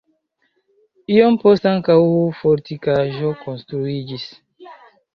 Iom 1.17 1.37
poste 1.43 1.69
ankaŭ 1.73 1.99
fortikaĵo 2.41 3.33
konstruiĝis. 3.47 4.29